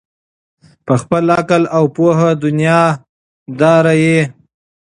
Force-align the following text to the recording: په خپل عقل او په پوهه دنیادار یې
په 0.85 0.93
خپل 1.01 1.23
عقل 1.37 1.63
او 1.77 1.83
په 1.89 1.93
پوهه 1.95 2.29
دنیادار 2.43 3.85
یې 4.03 4.19